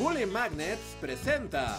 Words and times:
Bully 0.00 0.24
Magnets 0.24 0.96
presenta. 0.98 1.76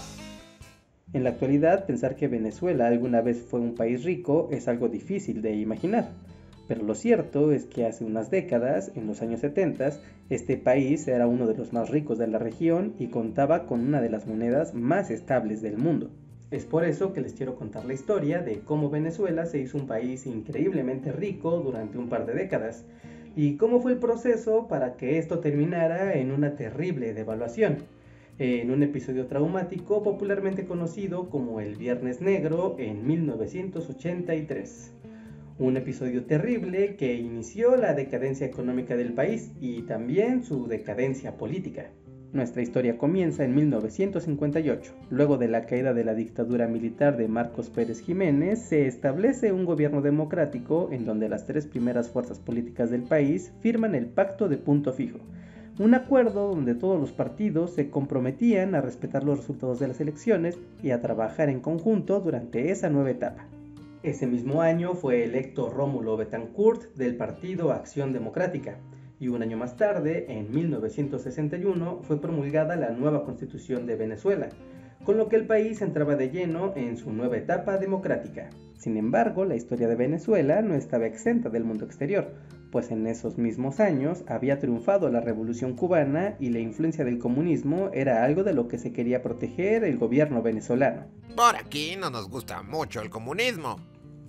En 1.12 1.24
la 1.24 1.32
actualidad, 1.32 1.88
pensar 1.88 2.16
que 2.16 2.28
Venezuela 2.28 2.86
alguna 2.86 3.20
vez 3.22 3.42
fue 3.42 3.60
un 3.60 3.74
país 3.74 4.04
rico 4.04 4.48
es 4.52 4.68
algo 4.68 4.90
difícil 4.90 5.42
de 5.42 5.56
imaginar. 5.56 6.12
Pero 6.68 6.84
lo 6.84 6.94
cierto 6.94 7.52
es 7.52 7.66
que 7.66 7.88
hace 7.88 8.04
unas 8.06 8.30
décadas, 8.30 8.92
en 8.94 9.08
los 9.08 9.24
años 9.24 9.40
70, 9.40 9.94
este 10.30 10.56
país 10.58 11.08
era 11.08 11.26
uno 11.26 11.48
de 11.48 11.58
los 11.58 11.74
más 11.74 11.90
ricos 11.90 12.20
de 12.20 12.28
la 12.28 12.38
región 12.38 12.94
y 13.00 13.08
contaba 13.08 13.66
con 13.66 13.80
una 13.80 14.02
de 14.02 14.12
las 14.12 14.28
monedas 14.28 14.76
más 14.76 15.10
estables 15.10 15.64
del 15.64 15.80
mundo. 15.80 16.12
Es 16.52 16.66
por 16.66 16.86
eso 16.86 17.14
que 17.14 17.22
les 17.22 17.34
quiero 17.34 17.56
contar 17.56 17.86
la 17.86 17.96
historia 17.96 18.44
de 18.44 18.60
cómo 18.60 18.92
Venezuela 18.92 19.48
se 19.48 19.58
hizo 19.58 19.80
un 19.80 19.88
país 19.88 20.28
increíblemente 20.28 21.12
rico 21.12 21.60
durante 21.60 21.98
un 21.98 22.08
par 22.08 22.28
de 22.28 22.36
décadas 22.36 22.86
y 23.36 23.58
cómo 23.58 23.82
fue 23.82 23.94
el 23.94 23.98
proceso 23.98 24.68
para 24.68 24.96
que 24.96 25.18
esto 25.18 25.40
terminara 25.40 26.14
en 26.14 26.32
una 26.32 26.56
terrible 26.56 27.16
devaluación 27.16 27.78
en 28.44 28.72
un 28.72 28.82
episodio 28.82 29.28
traumático 29.28 30.02
popularmente 30.02 30.66
conocido 30.66 31.30
como 31.30 31.62
el 31.62 31.76
Viernes 31.76 32.22
Negro 32.22 32.76
en 32.80 33.06
1983. 33.06 34.94
Un 35.60 35.78
episodio 35.78 36.26
terrible 36.26 36.96
que 36.96 37.14
inició 37.14 37.76
la 37.76 37.94
decadencia 37.94 38.48
económica 38.48 38.98
del 38.98 39.14
país 39.14 39.52
y 39.62 39.84
también 39.84 40.44
su 40.44 40.66
decadencia 40.66 41.38
política. 41.38 41.92
Nuestra 42.34 42.64
historia 42.64 42.98
comienza 42.98 43.44
en 43.46 43.54
1958. 43.54 44.92
Luego 45.12 45.38
de 45.38 45.48
la 45.48 45.68
caída 45.68 45.94
de 45.94 46.04
la 46.04 46.16
dictadura 46.16 46.68
militar 46.68 47.18
de 47.18 47.28
Marcos 47.28 47.70
Pérez 47.70 48.02
Jiménez, 48.02 48.58
se 48.58 48.88
establece 48.88 49.52
un 49.52 49.66
gobierno 49.66 50.02
democrático 50.02 50.90
en 50.92 51.06
donde 51.06 51.30
las 51.30 51.46
tres 51.46 51.68
primeras 51.68 52.10
fuerzas 52.10 52.40
políticas 52.40 52.90
del 52.90 53.04
país 53.04 53.54
firman 53.60 53.94
el 53.94 54.08
Pacto 54.08 54.50
de 54.50 54.58
Punto 54.58 54.94
Fijo, 54.94 55.20
un 55.82 55.96
acuerdo 55.96 56.48
donde 56.50 56.76
todos 56.76 57.00
los 57.00 57.12
partidos 57.12 57.74
se 57.74 57.90
comprometían 57.90 58.76
a 58.76 58.82
respetar 58.82 59.24
los 59.24 59.40
resultados 59.40 59.80
de 59.80 59.88
las 59.88 60.00
elecciones 60.00 60.60
y 60.84 60.92
a 60.92 61.02
trabajar 61.02 61.50
en 61.50 61.60
conjunto 61.60 62.20
durante 62.20 62.70
esa 62.70 62.92
nueva 62.92 63.10
etapa. 63.10 63.48
Ese 64.04 64.28
mismo 64.28 64.62
año 64.62 64.94
fue 64.94 65.24
electo 65.24 65.72
Rómulo 65.72 66.18
Betancourt 66.18 66.94
del 66.96 67.16
partido 67.16 67.72
Acción 67.72 68.14
Democrática, 68.14 68.78
y 69.20 69.30
un 69.30 69.42
año 69.42 69.58
más 69.58 69.76
tarde, 69.76 70.26
en 70.30 70.52
1961, 70.52 72.02
fue 72.04 72.22
promulgada 72.22 72.76
la 72.76 72.92
nueva 72.92 73.24
constitución 73.24 73.88
de 73.88 73.96
Venezuela, 73.96 74.50
con 75.04 75.18
lo 75.18 75.30
que 75.30 75.36
el 75.36 75.48
país 75.48 75.82
entraba 75.82 76.16
de 76.16 76.30
lleno 76.30 76.74
en 76.76 76.96
su 76.96 77.12
nueva 77.12 77.38
etapa 77.38 77.78
democrática. 77.78 78.52
Sin 78.78 78.98
embargo, 78.98 79.46
la 79.46 79.56
historia 79.56 79.88
de 79.88 79.96
Venezuela 79.96 80.62
no 80.62 80.76
estaba 80.76 81.08
exenta 81.08 81.50
del 81.50 81.64
mundo 81.64 81.86
exterior, 81.86 82.34
pues 82.72 82.90
en 82.90 83.06
esos 83.06 83.38
mismos 83.38 83.80
años 83.80 84.24
había 84.28 84.60
triunfado 84.60 85.10
la 85.10 85.20
revolución 85.20 85.76
cubana 85.76 86.36
y 86.40 86.50
la 86.50 86.60
influencia 86.60 87.04
del 87.04 87.20
comunismo 87.20 87.90
era 87.94 88.24
algo 88.24 88.44
de 88.44 88.54
lo 88.54 88.68
que 88.68 88.78
se 88.78 88.94
quería 88.94 89.22
proteger 89.22 89.84
el 89.84 89.98
gobierno 89.98 90.42
venezolano. 90.42 91.06
Por 91.36 91.56
aquí 91.56 91.96
no 92.00 92.10
nos 92.10 92.30
gusta 92.30 92.64
mucho 92.64 93.02
el 93.02 93.10
comunismo. 93.10 93.76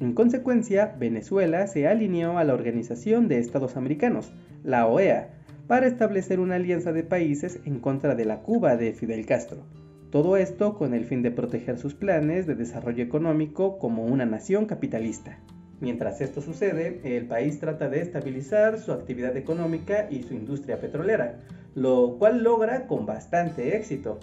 En 0.00 0.14
consecuencia, 0.14 0.96
Venezuela 0.98 1.66
se 1.68 1.86
alineó 1.86 2.36
a 2.36 2.44
la 2.44 2.54
Organización 2.54 3.28
de 3.28 3.38
Estados 3.38 3.76
Americanos, 3.76 4.32
la 4.64 4.86
OEA, 4.86 5.38
para 5.68 5.86
establecer 5.86 6.40
una 6.40 6.56
alianza 6.56 6.92
de 6.92 7.04
países 7.04 7.60
en 7.64 7.78
contra 7.78 8.16
de 8.16 8.24
la 8.24 8.40
Cuba 8.40 8.76
de 8.76 8.92
Fidel 8.94 9.24
Castro. 9.26 9.64
Todo 10.10 10.36
esto 10.36 10.76
con 10.76 10.92
el 10.92 11.04
fin 11.04 11.22
de 11.22 11.30
proteger 11.30 11.78
sus 11.78 11.94
planes 11.94 12.46
de 12.46 12.56
desarrollo 12.56 13.04
económico 13.04 13.78
como 13.78 14.04
una 14.04 14.26
nación 14.26 14.66
capitalista. 14.66 15.38
Mientras 15.82 16.20
esto 16.20 16.40
sucede, 16.40 17.00
el 17.02 17.26
país 17.26 17.58
trata 17.58 17.88
de 17.88 18.00
estabilizar 18.00 18.78
su 18.78 18.92
actividad 18.92 19.36
económica 19.36 20.06
y 20.08 20.22
su 20.22 20.32
industria 20.32 20.78
petrolera, 20.80 21.40
lo 21.74 22.18
cual 22.20 22.44
logra 22.44 22.86
con 22.86 23.04
bastante 23.04 23.76
éxito, 23.76 24.20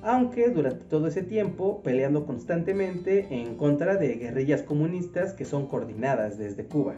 aunque 0.00 0.48
durante 0.48 0.86
todo 0.86 1.06
ese 1.06 1.22
tiempo 1.22 1.82
peleando 1.82 2.24
constantemente 2.24 3.26
en 3.28 3.56
contra 3.56 3.98
de 3.98 4.14
guerrillas 4.14 4.62
comunistas 4.62 5.34
que 5.34 5.44
son 5.44 5.66
coordinadas 5.66 6.38
desde 6.38 6.64
Cuba. 6.64 6.94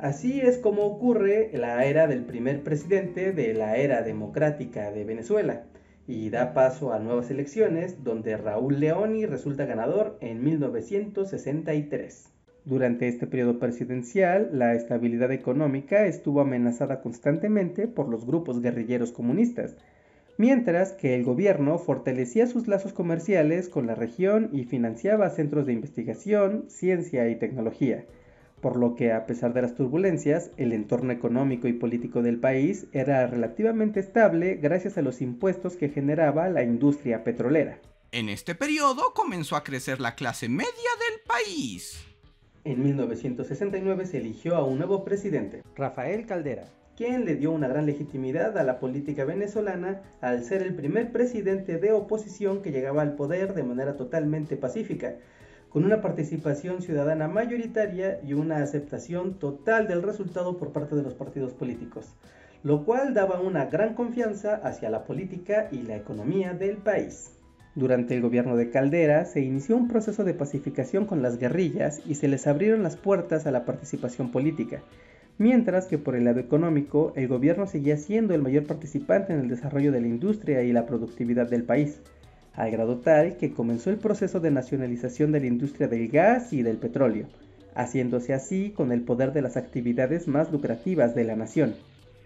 Así 0.00 0.40
es 0.40 0.58
como 0.58 0.82
ocurre 0.82 1.52
la 1.54 1.84
era 1.84 2.08
del 2.08 2.24
primer 2.24 2.64
presidente 2.64 3.30
de 3.30 3.54
la 3.54 3.76
era 3.76 4.02
democrática 4.02 4.90
de 4.90 5.04
Venezuela, 5.04 5.66
y 6.08 6.30
da 6.30 6.52
paso 6.52 6.92
a 6.92 6.98
nuevas 6.98 7.30
elecciones 7.30 8.02
donde 8.02 8.36
Raúl 8.36 8.80
Leoni 8.80 9.24
resulta 9.24 9.66
ganador 9.66 10.18
en 10.20 10.42
1963. 10.42 12.33
Durante 12.64 13.08
este 13.08 13.26
periodo 13.26 13.58
presidencial, 13.58 14.48
la 14.52 14.74
estabilidad 14.74 15.30
económica 15.32 16.06
estuvo 16.06 16.40
amenazada 16.40 17.02
constantemente 17.02 17.86
por 17.86 18.08
los 18.08 18.24
grupos 18.24 18.62
guerrilleros 18.62 19.12
comunistas, 19.12 19.76
mientras 20.38 20.92
que 20.92 21.14
el 21.14 21.24
gobierno 21.24 21.78
fortalecía 21.78 22.46
sus 22.46 22.66
lazos 22.66 22.94
comerciales 22.94 23.68
con 23.68 23.86
la 23.86 23.94
región 23.94 24.48
y 24.50 24.64
financiaba 24.64 25.28
centros 25.28 25.66
de 25.66 25.74
investigación, 25.74 26.64
ciencia 26.68 27.28
y 27.28 27.36
tecnología, 27.36 28.06
por 28.62 28.76
lo 28.76 28.94
que 28.94 29.12
a 29.12 29.26
pesar 29.26 29.52
de 29.52 29.60
las 29.60 29.74
turbulencias, 29.74 30.50
el 30.56 30.72
entorno 30.72 31.12
económico 31.12 31.68
y 31.68 31.74
político 31.74 32.22
del 32.22 32.40
país 32.40 32.86
era 32.92 33.26
relativamente 33.26 34.00
estable 34.00 34.54
gracias 34.54 34.96
a 34.96 35.02
los 35.02 35.20
impuestos 35.20 35.76
que 35.76 35.90
generaba 35.90 36.48
la 36.48 36.62
industria 36.62 37.24
petrolera. 37.24 37.78
En 38.10 38.30
este 38.30 38.54
periodo 38.54 39.12
comenzó 39.12 39.56
a 39.56 39.64
crecer 39.64 40.00
la 40.00 40.14
clase 40.14 40.48
media 40.48 40.70
del 40.70 41.20
país. 41.26 42.13
En 42.64 42.82
1969 42.82 44.06
se 44.06 44.16
eligió 44.16 44.56
a 44.56 44.64
un 44.64 44.78
nuevo 44.78 45.04
presidente, 45.04 45.62
Rafael 45.76 46.24
Caldera, 46.24 46.64
quien 46.96 47.26
le 47.26 47.34
dio 47.34 47.50
una 47.52 47.68
gran 47.68 47.84
legitimidad 47.84 48.56
a 48.56 48.62
la 48.62 48.80
política 48.80 49.26
venezolana 49.26 50.00
al 50.22 50.44
ser 50.44 50.62
el 50.62 50.74
primer 50.74 51.12
presidente 51.12 51.76
de 51.76 51.92
oposición 51.92 52.62
que 52.62 52.72
llegaba 52.72 53.02
al 53.02 53.16
poder 53.16 53.52
de 53.52 53.64
manera 53.64 53.98
totalmente 53.98 54.56
pacífica, 54.56 55.16
con 55.68 55.84
una 55.84 56.00
participación 56.00 56.80
ciudadana 56.80 57.28
mayoritaria 57.28 58.20
y 58.26 58.32
una 58.32 58.62
aceptación 58.62 59.38
total 59.38 59.86
del 59.86 60.02
resultado 60.02 60.56
por 60.56 60.72
parte 60.72 60.96
de 60.96 61.02
los 61.02 61.12
partidos 61.12 61.52
políticos, 61.52 62.14
lo 62.62 62.86
cual 62.86 63.12
daba 63.12 63.42
una 63.42 63.66
gran 63.66 63.92
confianza 63.92 64.54
hacia 64.54 64.88
la 64.88 65.04
política 65.04 65.68
y 65.70 65.82
la 65.82 65.96
economía 65.96 66.54
del 66.54 66.78
país. 66.78 67.30
Durante 67.74 68.14
el 68.14 68.22
gobierno 68.22 68.56
de 68.56 68.70
Caldera 68.70 69.24
se 69.24 69.40
inició 69.40 69.76
un 69.76 69.88
proceso 69.88 70.22
de 70.22 70.34
pacificación 70.34 71.06
con 71.06 71.22
las 71.22 71.38
guerrillas 71.38 72.00
y 72.06 72.14
se 72.14 72.28
les 72.28 72.46
abrieron 72.46 72.84
las 72.84 72.96
puertas 72.96 73.46
a 73.46 73.50
la 73.50 73.64
participación 73.64 74.30
política, 74.30 74.80
mientras 75.38 75.86
que 75.86 75.98
por 75.98 76.14
el 76.14 76.24
lado 76.24 76.38
económico 76.38 77.12
el 77.16 77.26
gobierno 77.26 77.66
seguía 77.66 77.96
siendo 77.96 78.32
el 78.32 78.42
mayor 78.42 78.64
participante 78.66 79.32
en 79.32 79.40
el 79.40 79.48
desarrollo 79.48 79.90
de 79.90 80.00
la 80.00 80.06
industria 80.06 80.62
y 80.62 80.72
la 80.72 80.86
productividad 80.86 81.48
del 81.48 81.64
país, 81.64 82.00
al 82.54 82.70
grado 82.70 82.98
tal 82.98 83.36
que 83.38 83.52
comenzó 83.52 83.90
el 83.90 83.96
proceso 83.96 84.38
de 84.38 84.52
nacionalización 84.52 85.32
de 85.32 85.40
la 85.40 85.46
industria 85.46 85.88
del 85.88 86.08
gas 86.08 86.52
y 86.52 86.62
del 86.62 86.76
petróleo, 86.76 87.26
haciéndose 87.74 88.34
así 88.34 88.70
con 88.70 88.92
el 88.92 89.02
poder 89.02 89.32
de 89.32 89.42
las 89.42 89.56
actividades 89.56 90.28
más 90.28 90.52
lucrativas 90.52 91.16
de 91.16 91.24
la 91.24 91.34
nación. 91.34 91.74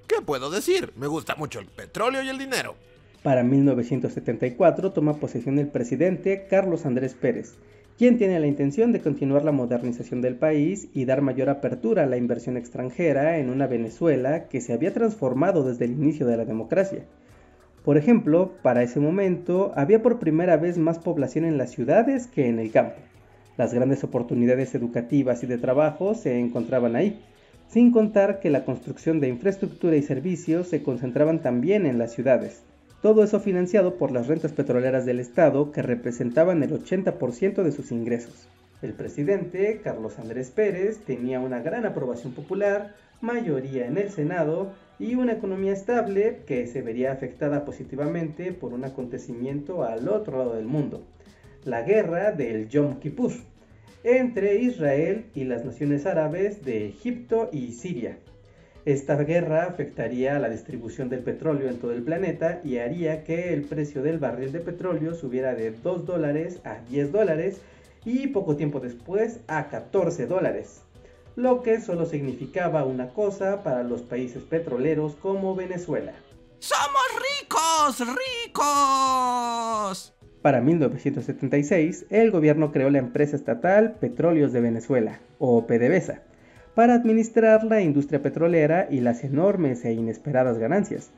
¿Qué 0.06 0.20
puedo 0.20 0.50
decir? 0.50 0.92
Me 0.96 1.06
gusta 1.06 1.36
mucho 1.36 1.58
el 1.58 1.66
petróleo 1.66 2.22
y 2.22 2.28
el 2.28 2.36
dinero. 2.36 2.74
Para 3.22 3.42
1974 3.42 4.92
toma 4.92 5.14
posesión 5.14 5.58
el 5.58 5.66
presidente 5.66 6.46
Carlos 6.48 6.86
Andrés 6.86 7.14
Pérez, 7.14 7.56
quien 7.98 8.16
tiene 8.16 8.38
la 8.38 8.46
intención 8.46 8.92
de 8.92 9.00
continuar 9.00 9.44
la 9.44 9.50
modernización 9.50 10.22
del 10.22 10.36
país 10.36 10.88
y 10.94 11.04
dar 11.04 11.20
mayor 11.20 11.50
apertura 11.50 12.04
a 12.04 12.06
la 12.06 12.16
inversión 12.16 12.56
extranjera 12.56 13.38
en 13.38 13.50
una 13.50 13.66
Venezuela 13.66 14.44
que 14.44 14.60
se 14.60 14.72
había 14.72 14.94
transformado 14.94 15.64
desde 15.64 15.86
el 15.86 15.92
inicio 15.92 16.26
de 16.26 16.36
la 16.36 16.44
democracia. 16.44 17.06
Por 17.84 17.96
ejemplo, 17.96 18.52
para 18.62 18.84
ese 18.84 19.00
momento 19.00 19.72
había 19.74 20.00
por 20.00 20.20
primera 20.20 20.56
vez 20.56 20.78
más 20.78 21.00
población 21.00 21.44
en 21.44 21.58
las 21.58 21.72
ciudades 21.72 22.28
que 22.28 22.46
en 22.46 22.60
el 22.60 22.70
campo. 22.70 23.00
Las 23.56 23.74
grandes 23.74 24.04
oportunidades 24.04 24.76
educativas 24.76 25.42
y 25.42 25.48
de 25.48 25.58
trabajo 25.58 26.14
se 26.14 26.38
encontraban 26.38 26.94
ahí, 26.94 27.20
sin 27.66 27.90
contar 27.90 28.38
que 28.38 28.48
la 28.48 28.64
construcción 28.64 29.18
de 29.18 29.28
infraestructura 29.28 29.96
y 29.96 30.02
servicios 30.02 30.68
se 30.68 30.84
concentraban 30.84 31.42
también 31.42 31.84
en 31.84 31.98
las 31.98 32.12
ciudades, 32.12 32.62
todo 33.02 33.22
eso 33.22 33.38
financiado 33.38 33.94
por 33.94 34.10
las 34.10 34.26
rentas 34.26 34.52
petroleras 34.52 35.06
del 35.06 35.20
Estado 35.20 35.70
que 35.70 35.82
representaban 35.82 36.62
el 36.62 36.72
80% 36.72 37.62
de 37.62 37.72
sus 37.72 37.92
ingresos. 37.92 38.48
El 38.82 38.92
presidente, 38.92 39.80
Carlos 39.82 40.18
Andrés 40.18 40.50
Pérez, 40.50 40.98
tenía 40.98 41.40
una 41.40 41.60
gran 41.60 41.86
aprobación 41.86 42.32
popular, 42.32 42.94
mayoría 43.20 43.86
en 43.86 43.98
el 43.98 44.10
Senado 44.10 44.72
y 44.98 45.14
una 45.14 45.32
economía 45.32 45.72
estable 45.72 46.40
que 46.46 46.66
se 46.66 46.82
vería 46.82 47.12
afectada 47.12 47.64
positivamente 47.64 48.52
por 48.52 48.72
un 48.72 48.84
acontecimiento 48.84 49.84
al 49.84 50.08
otro 50.08 50.38
lado 50.38 50.54
del 50.54 50.66
mundo, 50.66 51.02
la 51.64 51.82
guerra 51.82 52.32
del 52.32 52.68
Yom 52.68 53.00
Kippur, 53.00 53.32
entre 54.04 54.60
Israel 54.60 55.26
y 55.34 55.44
las 55.44 55.64
naciones 55.64 56.06
árabes 56.06 56.64
de 56.64 56.86
Egipto 56.86 57.48
y 57.52 57.72
Siria. 57.72 58.18
Esta 58.88 59.16
guerra 59.16 59.64
afectaría 59.64 60.38
la 60.38 60.48
distribución 60.48 61.10
del 61.10 61.20
petróleo 61.20 61.68
en 61.68 61.76
todo 61.76 61.92
el 61.92 62.02
planeta 62.02 62.62
y 62.64 62.78
haría 62.78 63.22
que 63.22 63.52
el 63.52 63.64
precio 63.64 64.02
del 64.02 64.18
barril 64.18 64.50
de 64.50 64.60
petróleo 64.60 65.12
subiera 65.12 65.54
de 65.54 65.72
2 65.72 66.06
dólares 66.06 66.60
a 66.64 66.78
10 66.88 67.12
dólares 67.12 67.60
y 68.06 68.28
poco 68.28 68.56
tiempo 68.56 68.80
después 68.80 69.40
a 69.46 69.68
14 69.68 70.24
dólares, 70.26 70.80
lo 71.36 71.62
que 71.62 71.82
solo 71.82 72.06
significaba 72.06 72.86
una 72.86 73.10
cosa 73.10 73.62
para 73.62 73.82
los 73.82 74.00
países 74.00 74.42
petroleros 74.44 75.16
como 75.16 75.54
Venezuela. 75.54 76.14
¡Somos 76.58 77.02
ricos! 77.42 78.00
¡Ricos! 78.46 80.14
Para 80.40 80.62
1976, 80.62 82.06
el 82.08 82.30
gobierno 82.30 82.72
creó 82.72 82.88
la 82.88 83.00
empresa 83.00 83.36
estatal 83.36 83.96
Petróleos 84.00 84.54
de 84.54 84.62
Venezuela, 84.62 85.20
o 85.38 85.66
PDVSA, 85.66 86.22
para 86.78 86.94
administrar 86.94 87.64
la 87.64 87.80
industria 87.80 88.22
petrolera 88.22 88.86
y 88.88 89.00
las 89.00 89.24
enormes 89.24 89.84
e 89.84 89.94
inesperadas 89.94 90.58
ganancias. 90.58 91.10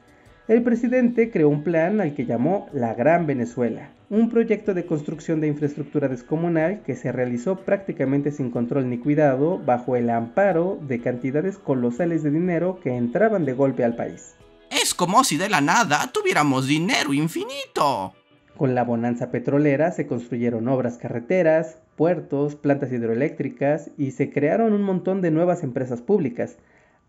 El 0.48 0.62
presidente 0.62 1.30
creó 1.30 1.50
un 1.50 1.64
plan 1.64 2.00
al 2.00 2.14
que 2.14 2.24
llamó 2.24 2.66
la 2.72 2.94
Gran 2.94 3.26
Venezuela, 3.26 3.90
un 4.08 4.30
proyecto 4.30 4.72
de 4.72 4.86
construcción 4.86 5.42
de 5.42 5.48
infraestructura 5.48 6.08
descomunal 6.08 6.80
que 6.80 6.96
se 6.96 7.12
realizó 7.12 7.56
prácticamente 7.56 8.32
sin 8.32 8.50
control 8.50 8.88
ni 8.88 8.96
cuidado 8.96 9.58
bajo 9.58 9.96
el 9.96 10.08
amparo 10.08 10.78
de 10.80 11.02
cantidades 11.02 11.58
colosales 11.58 12.22
de 12.22 12.30
dinero 12.30 12.80
que 12.82 12.96
entraban 12.96 13.44
de 13.44 13.52
golpe 13.52 13.84
al 13.84 13.96
país. 13.96 14.36
Es 14.70 14.94
como 14.94 15.24
si 15.24 15.36
de 15.36 15.50
la 15.50 15.60
nada 15.60 16.10
tuviéramos 16.10 16.68
dinero 16.68 17.12
infinito. 17.12 18.14
Con 18.56 18.74
la 18.74 18.84
bonanza 18.84 19.30
petrolera 19.30 19.92
se 19.92 20.06
construyeron 20.06 20.68
obras 20.68 20.96
carreteras, 20.96 21.76
puertos, 22.00 22.56
plantas 22.56 22.90
hidroeléctricas 22.92 23.90
y 23.98 24.12
se 24.12 24.30
crearon 24.30 24.72
un 24.72 24.80
montón 24.80 25.20
de 25.20 25.30
nuevas 25.30 25.62
empresas 25.62 26.00
públicas. 26.00 26.56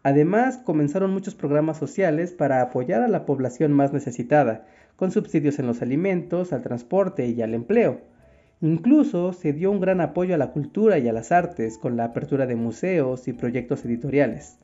Además, 0.04 0.58
comenzaron 0.58 1.14
muchos 1.14 1.34
programas 1.34 1.78
sociales 1.78 2.34
para 2.34 2.62
apoyar 2.62 3.02
a 3.02 3.08
la 3.08 3.26
población 3.26 3.72
más 3.72 3.94
necesitada, 3.94 4.66
con 4.98 5.12
subsidios 5.12 5.60
en 5.60 5.68
los 5.68 5.82
alimentos, 5.82 6.52
al 6.52 6.62
transporte 6.62 7.26
y 7.28 7.42
al 7.42 7.54
empleo. 7.54 8.02
Incluso 8.60 9.32
se 9.32 9.54
dio 9.54 9.72
un 9.72 9.80
gran 9.80 10.02
apoyo 10.02 10.36
a 10.36 10.38
la 10.38 10.52
cultura 10.52 11.00
y 11.00 11.08
a 11.08 11.14
las 11.14 11.32
artes 11.32 11.78
con 11.78 11.96
la 11.96 12.04
apertura 12.04 12.46
de 12.46 12.58
museos 12.58 13.30
y 13.30 13.32
proyectos 13.32 13.86
editoriales. 13.86 14.60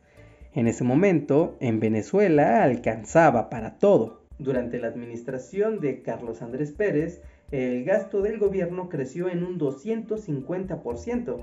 En 0.53 0.67
ese 0.67 0.83
momento, 0.83 1.55
en 1.61 1.79
Venezuela 1.79 2.63
alcanzaba 2.63 3.49
para 3.49 3.79
todo. 3.79 4.23
Durante 4.39 4.77
la 4.77 4.89
administración 4.89 5.79
de 5.79 6.01
Carlos 6.01 6.41
Andrés 6.41 6.73
Pérez, 6.73 7.21
el 7.51 7.85
gasto 7.85 8.21
del 8.21 8.39
gobierno 8.39 8.89
creció 8.89 9.29
en 9.29 9.43
un 9.43 9.59
250% 9.59 11.37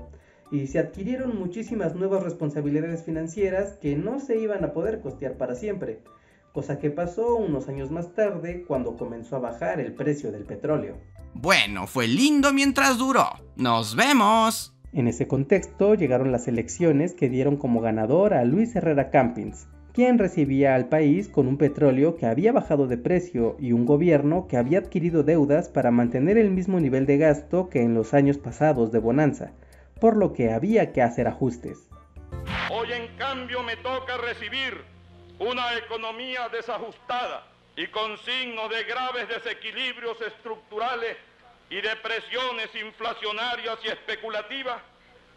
y 0.51 0.67
se 0.67 0.79
adquirieron 0.79 1.37
muchísimas 1.37 1.95
nuevas 1.95 2.23
responsabilidades 2.23 3.03
financieras 3.03 3.73
que 3.81 3.95
no 3.95 4.19
se 4.19 4.37
iban 4.37 4.63
a 4.63 4.73
poder 4.73 5.01
costear 5.01 5.37
para 5.37 5.55
siempre, 5.55 6.01
cosa 6.53 6.77
que 6.77 6.91
pasó 6.91 7.35
unos 7.35 7.67
años 7.67 7.89
más 7.91 8.13
tarde 8.13 8.63
cuando 8.67 8.97
comenzó 8.97 9.37
a 9.37 9.39
bajar 9.39 9.79
el 9.79 9.93
precio 9.93 10.31
del 10.31 10.43
petróleo. 10.43 10.97
Bueno, 11.33 11.87
fue 11.87 12.07
lindo 12.07 12.53
mientras 12.53 12.97
duró. 12.97 13.27
Nos 13.55 13.95
vemos. 13.95 14.73
En 14.93 15.07
ese 15.07 15.27
contexto 15.27 15.95
llegaron 15.95 16.31
las 16.31 16.47
elecciones 16.47 17.13
que 17.13 17.27
dieron 17.27 17.57
como 17.57 17.81
ganador 17.81 18.33
a 18.33 18.45
Luis 18.45 18.73
Herrera 18.75 19.09
Campins, 19.09 19.67
quien 19.95 20.19
recibía 20.19 20.75
al 20.75 20.89
país 20.89 21.29
con 21.29 21.47
un 21.47 21.57
petróleo 21.57 22.17
que 22.17 22.25
había 22.25 22.51
bajado 22.51 22.85
de 22.85 22.97
precio 22.97 23.55
y 23.61 23.71
un 23.71 23.85
gobierno 23.85 24.45
que 24.49 24.57
había 24.57 24.79
adquirido 24.79 25.23
deudas 25.23 25.69
para 25.69 25.89
mantener 25.89 26.37
el 26.37 26.51
mismo 26.51 26.81
nivel 26.81 27.05
de 27.05 27.17
gasto 27.17 27.69
que 27.69 27.81
en 27.81 27.93
los 27.93 28.13
años 28.13 28.37
pasados 28.37 28.91
de 28.91 28.99
bonanza, 28.99 29.53
por 30.01 30.17
lo 30.17 30.33
que 30.33 30.51
había 30.51 30.91
que 30.91 31.01
hacer 31.01 31.29
ajustes. 31.29 31.87
Hoy 32.71 32.91
en 32.91 33.07
cambio 33.15 33.63
me 33.63 33.77
toca 33.77 34.17
recibir 34.17 34.83
una 35.39 35.77
economía 35.77 36.49
desajustada 36.49 37.47
y 37.77 37.87
con 37.87 38.17
signos 38.17 38.69
de 38.69 38.83
graves 38.83 39.29
desequilibrios 39.29 40.19
estructurales 40.19 41.15
y 41.69 41.75
de 41.75 41.95
presiones 42.03 42.67
inflacionarias 42.75 43.77
y 43.85 43.87
especulativas 43.87 44.81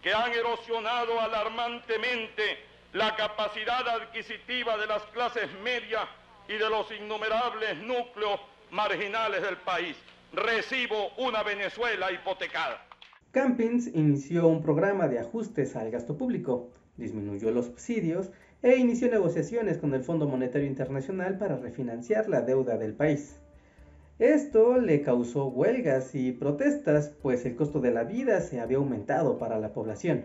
que 0.03 0.13
han 0.13 0.33
erosionado 0.33 1.21
alarmantemente 1.21 2.67
la 2.93 3.14
capacidad 3.17 3.87
adquisitiva 3.87 4.79
de 4.79 4.87
las 4.87 5.02
clases 5.12 5.49
medias 5.62 6.08
y 6.49 6.55
de 6.55 6.70
los 6.70 6.90
innumerables 6.90 7.76
núcleos 7.82 8.40
marginales 8.70 9.43
del 9.43 9.58
país. 9.58 9.96
Recibo 10.32 11.11
una 11.19 11.43
Venezuela 11.43 12.11
hipotecada. 12.11 12.82
Campins 13.31 13.88
inició 13.88 14.49
un 14.49 14.62
programa 14.62 15.06
de 15.06 15.19
ajustes 15.19 15.76
al 15.76 15.90
gasto 15.90 16.17
público, 16.17 16.70
disminuyó 16.96 17.50
los 17.50 17.67
subsidios 17.67 18.31
e 18.62 18.76
inició 18.76 19.11
negociaciones 19.11 19.76
con 19.76 19.93
el 19.93 20.02
Fondo 20.02 20.26
Monetario 20.26 20.67
Internacional 20.67 21.37
para 21.37 21.56
refinanciar 21.56 22.29
la 22.29 22.40
deuda 22.40 22.79
del 22.79 22.94
país. 22.94 23.38
Esto 24.19 24.79
le 24.79 25.02
causó 25.02 25.46
huelgas 25.46 26.14
y 26.14 26.32
protestas, 26.32 27.12
pues 27.23 27.44
el 27.44 27.55
costo 27.55 27.81
de 27.81 27.90
la 27.90 28.05
vida 28.05 28.40
se 28.40 28.61
había 28.61 28.79
aumentado 28.79 29.38
para 29.38 29.58
la 29.58 29.73
población. 29.73 30.25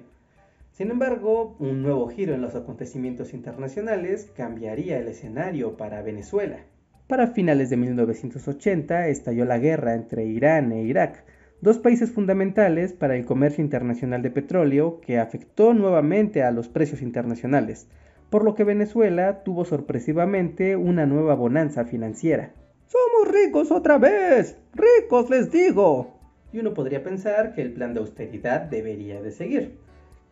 Sin 0.74 0.90
embargo, 0.90 1.56
un 1.60 1.84
nuevo 1.84 2.08
giro 2.08 2.34
en 2.34 2.42
los 2.42 2.56
acontecimientos 2.56 3.36
internacionales 3.36 4.31
cambiaría 4.36 4.98
el 4.98 5.08
escenario 5.08 5.78
para 5.78 6.02
Venezuela. 6.02 6.62
Para 7.06 7.28
finales 7.28 7.70
de 7.70 7.78
1980 7.78 9.08
estalló 9.10 9.46
la 9.46 9.60
guerra 9.60 9.94
entre 9.94 10.25
Irán 10.25 10.72
e 10.72 10.81
Irak, 10.81 11.25
dos 11.62 11.78
países 11.78 12.12
fundamentales 12.12 12.92
para 12.92 13.16
el 13.16 13.24
comercio 13.24 13.64
internacional 13.64 14.24
de 14.24 14.31
petróleo 14.31 15.00
que 15.00 15.20
afectó 15.20 15.75
nuevamente 15.75 16.42
a 16.42 16.50
los 16.50 16.70
precios 16.70 17.04
internacionales, 17.04 17.88
por 18.31 18.44
lo 18.44 18.56
que 18.56 18.64
Venezuela 18.64 19.44
tuvo 19.44 19.66
sorpresivamente 19.66 20.75
una 20.75 21.06
nueva 21.06 21.36
bonanza 21.36 21.86
financiera. 21.86 22.52
¡Somos 22.88 23.31
ricos 23.31 23.70
otra 23.72 24.00
vez! 24.00 24.58
¡Ricos 24.74 25.30
les 25.30 25.52
digo! 25.52 26.18
Y 26.52 26.58
uno 26.58 26.74
podría 26.74 27.04
pensar 27.04 27.54
que 27.54 27.62
el 27.62 27.74
plan 27.74 27.94
de 27.94 28.00
austeridad 28.00 28.62
debería 28.62 29.22
de 29.22 29.30
seguir 29.30 29.83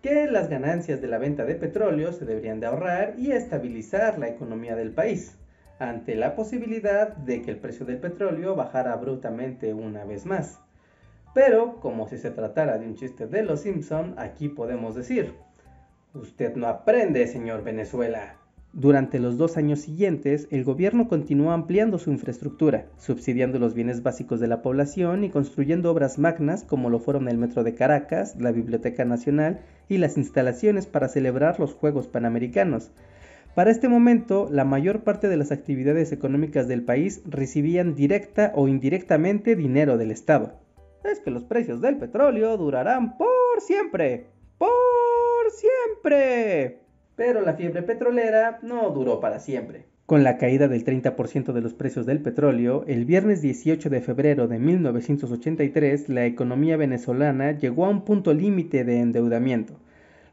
que 0.02 0.26
las 0.26 0.50
ganancias 0.50 1.00
de 1.00 1.08
la 1.08 1.20
venta 1.20 1.46
de 1.46 1.56
petróleo 1.56 2.12
se 2.12 2.26
deberían 2.26 2.60
de 2.60 2.66
ahorrar 2.66 3.14
y 3.18 3.32
estabilizar 3.32 4.18
la 4.18 4.30
economía 4.30 4.76
del 4.76 4.92
país, 4.92 5.38
ante 5.78 6.16
la 6.16 6.36
posibilidad 6.36 7.16
de 7.16 7.42
que 7.42 7.52
el 7.52 7.58
precio 7.58 7.86
del 7.86 8.00
petróleo 8.00 8.56
bajara 8.56 8.94
abruptamente 8.94 9.74
una 9.74 10.04
vez 10.04 10.26
más. 10.26 10.60
Pero, 11.34 11.80
como 11.80 12.08
si 12.08 12.18
se 12.18 12.32
tratara 12.32 12.78
de 12.78 12.88
un 12.88 12.96
chiste 12.96 13.28
de 13.28 13.44
los 13.44 13.62
Simpson, 13.62 14.16
aquí 14.18 14.50
podemos 14.50 14.96
decir, 14.96 15.34
usted 16.14 16.56
no 16.56 16.68
aprende, 16.68 17.26
señor 17.28 17.64
Venezuela. 17.64 18.41
Durante 18.74 19.20
los 19.20 19.38
dos 19.38 19.58
años 19.58 19.82
siguientes, 19.82 20.48
el 20.50 20.64
gobierno 20.64 21.10
continuó 21.10 21.52
ampliando 21.52 22.00
su 22.00 22.10
infraestructura, 22.10 22.88
subsidiando 22.98 23.60
los 23.60 23.74
bienes 23.74 24.02
básicos 24.02 24.40
de 24.40 24.48
la 24.48 24.62
población 24.62 25.26
y 25.26 25.30
construyendo 25.30 25.92
obras 25.92 26.18
magnas 26.18 26.64
como 26.64 26.90
lo 26.90 27.00
fueron 27.00 27.28
el 27.28 27.38
Metro 27.38 27.66
de 27.66 27.76
Caracas, 27.76 28.38
la 28.40 28.54
Biblioteca 28.54 29.04
Nacional 29.04 29.60
y 29.90 29.98
las 29.98 30.16
instalaciones 30.16 30.86
para 30.86 31.10
celebrar 31.10 31.60
los 31.60 31.74
Juegos 31.74 32.08
Panamericanos. 32.08 32.92
Para 33.56 33.72
este 33.72 33.90
momento, 33.90 34.48
la 34.50 34.64
mayor 34.64 35.04
parte 35.04 35.28
de 35.28 35.36
las 35.36 35.52
actividades 35.52 36.14
económicas 36.14 36.70
del 36.70 36.86
país 36.86 37.22
recibían 37.26 37.96
directa 37.96 38.54
o 38.56 38.70
indirectamente 38.70 39.58
dinero 39.58 39.98
del 39.98 40.12
Estado. 40.12 40.62
Es 41.04 41.20
que 41.20 41.32
los 41.32 41.44
precios 41.44 41.82
del 41.82 41.98
petróleo 41.98 42.56
durarán 42.56 43.18
por 43.18 43.60
siempre. 43.60 44.28
¡Por 44.58 44.70
siempre! 45.52 46.81
Pero 47.24 47.42
la 47.42 47.54
fiebre 47.54 47.84
petrolera 47.84 48.58
no 48.64 48.90
duró 48.90 49.20
para 49.20 49.40
siempre. 49.40 49.86
Con 50.08 50.24
la 50.24 50.40
caída 50.40 50.68
del 50.68 50.84
30% 50.84 51.54
de 51.54 51.62
los 51.62 51.76
precios 51.76 52.08
del 52.08 52.20
petróleo, 52.20 52.84
el 52.88 53.06
viernes 53.06 53.44
18 53.44 53.92
de 53.92 54.02
febrero 54.02 54.48
de 54.48 54.58
1983 54.58 56.10
la 56.10 56.26
economía 56.26 56.78
venezolana 56.78 57.52
llegó 57.52 57.86
a 57.86 57.90
un 57.90 58.06
punto 58.06 58.34
límite 58.34 58.84
de 58.86 59.02
endeudamiento, 59.02 59.76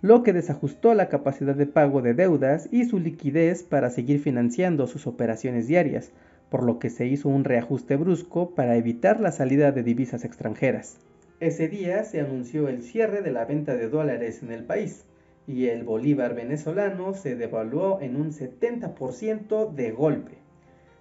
lo 0.00 0.22
que 0.22 0.32
desajustó 0.32 0.94
la 0.94 1.10
capacidad 1.10 1.54
de 1.54 1.66
pago 1.66 2.00
de 2.00 2.14
deudas 2.14 2.70
y 2.72 2.86
su 2.86 2.98
liquidez 2.98 3.62
para 3.62 3.90
seguir 3.90 4.18
financiando 4.20 4.86
sus 4.86 5.06
operaciones 5.06 5.66
diarias, 5.66 6.10
por 6.48 6.62
lo 6.62 6.78
que 6.78 6.88
se 6.88 7.04
hizo 7.04 7.28
un 7.28 7.44
reajuste 7.44 7.96
brusco 7.96 8.54
para 8.54 8.76
evitar 8.76 9.20
la 9.20 9.32
salida 9.32 9.72
de 9.72 9.82
divisas 9.82 10.24
extranjeras. 10.24 10.96
Ese 11.38 11.68
día 11.68 12.02
se 12.04 12.22
anunció 12.22 12.66
el 12.66 12.82
cierre 12.82 13.20
de 13.20 13.30
la 13.30 13.44
venta 13.44 13.76
de 13.76 13.90
dólares 13.90 14.42
en 14.42 14.52
el 14.52 14.64
país, 14.64 15.04
y 15.48 15.68
el 15.68 15.82
bolívar 15.82 16.34
venezolano 16.34 17.14
se 17.14 17.34
devaluó 17.34 18.00
en 18.02 18.16
un 18.16 18.32
70% 18.32 19.72
de 19.72 19.90
golpe. 19.92 20.32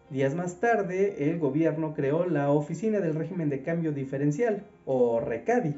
Días 0.09 0.35
más 0.35 0.61
tarde, 0.61 1.29
el 1.29 1.37
gobierno 1.37 1.93
creó 1.93 2.25
la 2.25 2.49
Oficina 2.49 3.01
del 3.01 3.13
Régimen 3.13 3.49
de 3.49 3.61
Cambio 3.61 3.91
Diferencial, 3.91 4.63
o 4.85 5.19
RECADI, 5.19 5.75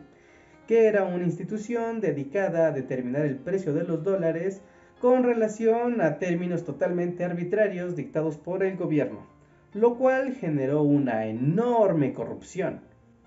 que 0.67 0.85
era 0.85 1.03
una 1.03 1.23
institución 1.23 1.99
dedicada 1.99 2.67
a 2.67 2.71
determinar 2.71 3.25
el 3.25 3.37
precio 3.37 3.73
de 3.73 3.85
los 3.85 4.03
dólares 4.03 4.61
con 5.01 5.23
relación 5.23 5.99
a 6.01 6.19
términos 6.19 6.63
totalmente 6.63 7.25
arbitrarios 7.25 7.95
dictados 7.95 8.37
por 8.37 8.63
el 8.63 8.77
gobierno, 8.77 9.25
lo 9.73 9.97
cual 9.97 10.33
generó 10.35 10.83
una 10.83 11.25
enorme 11.25 12.13
corrupción. 12.13 12.81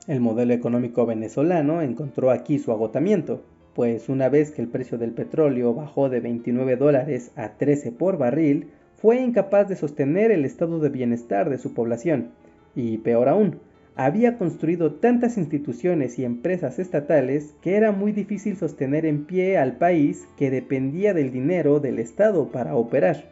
El 0.06 0.20
modelo 0.20 0.54
económico 0.54 1.04
venezolano 1.04 1.82
encontró 1.82 2.30
aquí 2.30 2.60
su 2.60 2.70
agotamiento, 2.70 3.42
pues 3.74 4.08
una 4.08 4.28
vez 4.28 4.50
que 4.50 4.62
el 4.62 4.68
precio 4.68 4.98
del 4.98 5.12
petróleo 5.12 5.74
bajó 5.74 6.08
de 6.08 6.20
29 6.20 6.76
dólares 6.76 7.32
a 7.36 7.50
13 7.56 7.92
por 7.92 8.18
barril, 8.18 8.68
fue 8.96 9.20
incapaz 9.20 9.68
de 9.68 9.76
sostener 9.76 10.30
el 10.30 10.44
estado 10.44 10.78
de 10.78 10.88
bienestar 10.88 11.50
de 11.50 11.58
su 11.58 11.74
población, 11.74 12.30
y 12.74 12.98
peor 12.98 13.28
aún, 13.28 13.60
había 13.94 14.38
construido 14.38 14.94
tantas 14.94 15.36
instituciones 15.36 16.18
y 16.18 16.24
empresas 16.24 16.78
estatales 16.78 17.54
que 17.60 17.76
era 17.76 17.92
muy 17.92 18.12
difícil 18.12 18.56
sostener 18.56 19.04
en 19.04 19.26
pie 19.26 19.58
al 19.58 19.76
país 19.76 20.26
que 20.38 20.50
dependía 20.50 21.12
del 21.12 21.30
dinero 21.30 21.78
del 21.80 21.98
Estado 21.98 22.48
para 22.50 22.74
operar. 22.74 23.24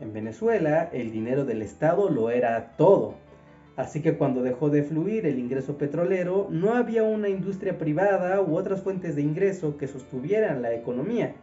En 0.00 0.12
Venezuela 0.12 0.88
el 0.92 1.10
dinero 1.10 1.44
del 1.44 1.62
Estado 1.62 2.10
lo 2.10 2.30
era 2.30 2.72
todo. 2.76 3.14
Así 3.76 4.02
que 4.02 4.16
cuando 4.16 4.42
dejó 4.42 4.70
de 4.70 4.84
fluir 4.84 5.26
el 5.26 5.38
ingreso 5.38 5.76
petrolero, 5.76 6.48
no 6.50 6.74
había 6.74 7.02
una 7.02 7.28
industria 7.28 7.76
privada 7.76 8.40
u 8.40 8.56
otras 8.56 8.82
fuentes 8.82 9.16
de 9.16 9.22
ingreso 9.22 9.76
que 9.76 9.88
sostuvieran 9.88 10.62
la 10.62 10.72
economía. 10.74 11.34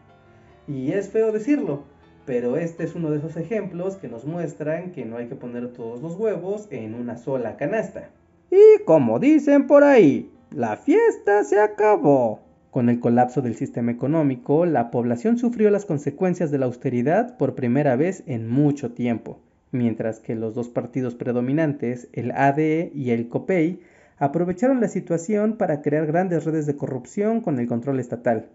Y 0.67 0.93
es 0.93 1.09
feo 1.09 1.31
decirlo, 1.33 1.83
pero 2.25 2.55
este 2.55 2.85
es 2.85 2.95
uno 2.95 3.11
de 3.11 3.17
esos 3.17 3.35
ejemplos 3.35 3.97
que 3.97 4.07
nos 4.07 4.25
muestran 4.25 4.91
que 4.91 5.05
no 5.05 5.17
hay 5.17 5.27
que 5.27 5.35
poner 5.35 5.73
todos 5.73 6.01
los 6.01 6.15
huevos 6.15 6.67
en 6.71 6.93
una 6.93 7.17
sola 7.17 7.57
canasta. 7.57 8.09
Y 8.50 8.83
como 8.85 9.19
dicen 9.19 9.67
por 9.67 9.83
ahí, 9.83 10.31
la 10.51 10.77
fiesta 10.77 11.43
se 11.43 11.59
acabó. 11.59 12.41
Con 12.69 12.88
el 12.88 13.01
colapso 13.01 13.41
del 13.41 13.55
sistema 13.55 13.91
económico, 13.91 14.65
la 14.65 14.91
población 14.91 15.38
sufrió 15.38 15.69
las 15.71 15.85
consecuencias 15.85 16.51
de 16.51 16.57
la 16.57 16.67
austeridad 16.67 17.35
por 17.38 17.55
primera 17.55 17.97
vez 17.97 18.23
en 18.27 18.47
mucho 18.47 18.93
tiempo, 18.93 19.39
mientras 19.71 20.19
que 20.19 20.35
los 20.35 20.55
dos 20.55 20.69
partidos 20.69 21.15
predominantes, 21.15 22.09
el 22.13 22.31
ADE 22.31 22.91
y 22.93 23.11
el 23.11 23.29
COPEI, 23.29 23.81
aprovecharon 24.17 24.81
la 24.81 24.87
situación 24.87 25.57
para 25.57 25.81
crear 25.81 26.05
grandes 26.05 26.45
redes 26.45 26.65
de 26.65 26.75
corrupción 26.75 27.41
con 27.41 27.59
el 27.59 27.67
control 27.67 27.99
estatal 27.99 28.49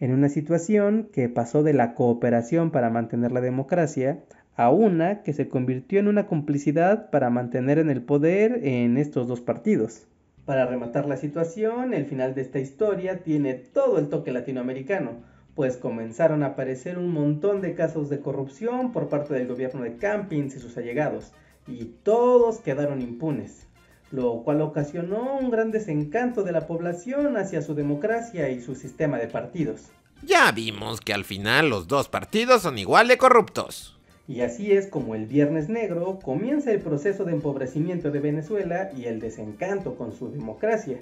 en 0.00 0.12
una 0.12 0.28
situación 0.28 1.08
que 1.12 1.28
pasó 1.28 1.62
de 1.62 1.72
la 1.72 1.94
cooperación 1.94 2.70
para 2.70 2.90
mantener 2.90 3.32
la 3.32 3.40
democracia 3.40 4.20
a 4.54 4.70
una 4.70 5.22
que 5.22 5.32
se 5.32 5.48
convirtió 5.48 6.00
en 6.00 6.08
una 6.08 6.26
complicidad 6.26 7.10
para 7.10 7.30
mantener 7.30 7.78
en 7.78 7.90
el 7.90 8.02
poder 8.02 8.60
en 8.62 8.96
estos 8.96 9.28
dos 9.28 9.40
partidos. 9.40 10.06
Para 10.44 10.66
rematar 10.66 11.06
la 11.06 11.16
situación, 11.16 11.92
el 11.92 12.06
final 12.06 12.34
de 12.34 12.42
esta 12.42 12.58
historia 12.58 13.22
tiene 13.22 13.54
todo 13.54 13.98
el 13.98 14.08
toque 14.08 14.32
latinoamericano, 14.32 15.22
pues 15.56 15.76
comenzaron 15.76 16.44
a 16.44 16.48
aparecer 16.48 16.98
un 16.98 17.12
montón 17.12 17.60
de 17.60 17.74
casos 17.74 18.08
de 18.08 18.20
corrupción 18.20 18.92
por 18.92 19.08
parte 19.08 19.34
del 19.34 19.48
gobierno 19.48 19.82
de 19.82 19.96
Campins 19.96 20.54
y 20.54 20.60
sus 20.60 20.76
allegados, 20.76 21.32
y 21.66 21.86
todos 22.04 22.60
quedaron 22.60 23.02
impunes 23.02 23.66
lo 24.10 24.42
cual 24.42 24.60
ocasionó 24.60 25.36
un 25.38 25.50
gran 25.50 25.70
desencanto 25.70 26.42
de 26.44 26.52
la 26.52 26.66
población 26.66 27.36
hacia 27.36 27.62
su 27.62 27.74
democracia 27.74 28.50
y 28.50 28.60
su 28.60 28.74
sistema 28.74 29.18
de 29.18 29.26
partidos. 29.26 29.90
Ya 30.22 30.50
vimos 30.52 31.00
que 31.00 31.12
al 31.12 31.24
final 31.24 31.68
los 31.68 31.88
dos 31.88 32.08
partidos 32.08 32.62
son 32.62 32.78
igual 32.78 33.08
de 33.08 33.18
corruptos. 33.18 33.98
Y 34.28 34.40
así 34.40 34.72
es 34.72 34.86
como 34.88 35.14
el 35.14 35.26
Viernes 35.26 35.68
Negro 35.68 36.18
comienza 36.20 36.72
el 36.72 36.80
proceso 36.80 37.24
de 37.24 37.32
empobrecimiento 37.32 38.10
de 38.10 38.20
Venezuela 38.20 38.90
y 38.96 39.04
el 39.04 39.20
desencanto 39.20 39.96
con 39.96 40.12
su 40.12 40.30
democracia, 40.30 40.98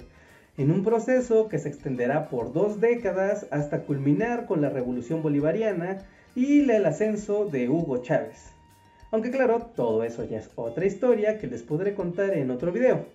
en 0.57 0.71
un 0.71 0.83
proceso 0.83 1.49
que 1.49 1.59
se 1.59 1.67
extenderá 1.67 2.29
por 2.29 2.53
dos 2.53 2.79
décadas 2.79 3.45
hasta 3.51 3.81
culminar 3.81 4.45
con 4.45 4.61
la 4.61 4.69
Revolución 4.69 5.21
Bolivariana 5.21 5.99
y 6.35 6.69
el 6.69 6.85
ascenso 6.85 7.45
de 7.45 7.69
Hugo 7.69 7.97
Chávez. 7.97 8.51
Aunque 9.11 9.31
claro, 9.31 9.71
todo 9.75 10.03
eso 10.03 10.23
ya 10.23 10.39
es 10.39 10.49
otra 10.55 10.85
historia 10.85 11.39
que 11.39 11.47
les 11.47 11.61
podré 11.61 11.93
contar 11.93 12.33
en 12.33 12.51
otro 12.51 12.71
video. 12.71 13.05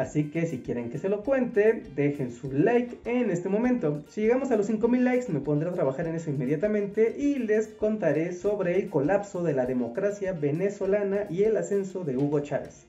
Así 0.00 0.30
que 0.30 0.46
si 0.46 0.60
quieren 0.60 0.88
que 0.88 0.96
se 0.96 1.10
lo 1.10 1.22
cuente, 1.22 1.82
dejen 1.94 2.32
su 2.32 2.50
like 2.50 2.98
en 3.04 3.30
este 3.30 3.50
momento. 3.50 4.02
Si 4.08 4.22
llegamos 4.22 4.50
a 4.50 4.56
los 4.56 4.66
5000 4.66 5.04
likes 5.04 5.30
me 5.30 5.40
pondré 5.40 5.68
a 5.68 5.74
trabajar 5.74 6.06
en 6.06 6.14
eso 6.14 6.30
inmediatamente 6.30 7.14
y 7.18 7.34
les 7.34 7.68
contaré 7.68 8.32
sobre 8.32 8.76
el 8.76 8.88
colapso 8.88 9.42
de 9.42 9.52
la 9.52 9.66
democracia 9.66 10.32
venezolana 10.32 11.26
y 11.28 11.42
el 11.42 11.58
ascenso 11.58 12.04
de 12.04 12.16
Hugo 12.16 12.40
Chávez. 12.40 12.86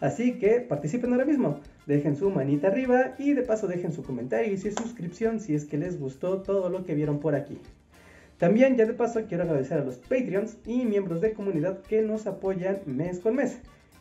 Así 0.00 0.38
que 0.38 0.60
participen 0.60 1.12
ahora 1.12 1.26
mismo, 1.26 1.60
dejen 1.86 2.16
su 2.16 2.30
manita 2.30 2.68
arriba 2.68 3.14
y 3.18 3.34
de 3.34 3.42
paso 3.42 3.68
dejen 3.68 3.92
su 3.92 4.02
comentario 4.02 4.52
y 4.52 4.56
su 4.56 4.70
suscripción 4.70 5.40
si 5.40 5.54
es 5.54 5.66
que 5.66 5.76
les 5.76 6.00
gustó 6.00 6.42
todo 6.42 6.70
lo 6.70 6.84
que 6.84 6.94
vieron 6.94 7.20
por 7.20 7.34
aquí. 7.34 7.58
También 8.38 8.76
ya 8.76 8.86
de 8.86 8.94
paso 8.94 9.26
quiero 9.28 9.42
agradecer 9.42 9.78
a 9.78 9.84
los 9.84 9.96
Patreons 9.96 10.56
y 10.64 10.86
miembros 10.86 11.20
de 11.20 11.34
comunidad 11.34 11.82
que 11.82 12.00
nos 12.00 12.26
apoyan 12.26 12.78
mes 12.86 13.18
con 13.18 13.34
mes. 13.36 13.58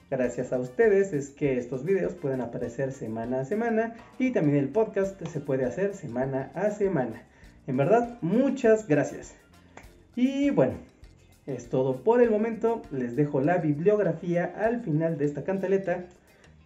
Gracias 0.09 0.53
a 0.53 0.59
ustedes 0.59 1.11
es 1.11 1.29
que 1.29 1.57
estos 1.57 1.83
videos 1.83 2.13
pueden 2.13 2.39
aparecer 2.39 2.93
semana 2.93 3.41
a 3.41 3.45
semana 3.45 3.95
y 4.17 4.31
también 4.31 4.57
el 4.57 4.69
podcast 4.69 5.21
se 5.27 5.41
puede 5.41 5.65
hacer 5.65 5.93
semana 5.93 6.51
a 6.55 6.71
semana. 6.71 7.23
En 7.67 7.75
verdad, 7.75 8.17
muchas 8.21 8.87
gracias. 8.87 9.35
Y 10.15 10.49
bueno, 10.49 10.75
es 11.55 11.69
todo 11.69 11.97
por 11.97 12.21
el 12.21 12.29
momento. 12.29 12.81
Les 12.91 13.15
dejo 13.15 13.41
la 13.41 13.57
bibliografía 13.57 14.53
al 14.57 14.81
final 14.81 15.17
de 15.17 15.25
esta 15.25 15.43
cantaleta. 15.43 16.05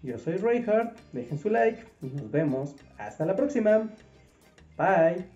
Yo 0.03 0.17
soy 0.17 0.35
Reinhardt, 0.35 0.97
dejen 1.13 1.39
su 1.39 1.49
like 1.49 1.83
y 2.01 2.07
nos 2.07 2.29
vemos 2.29 2.75
hasta 2.97 3.25
la 3.25 3.35
próxima. 3.35 3.89
Bye. 4.77 5.32